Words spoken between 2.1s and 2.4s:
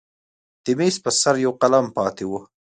و.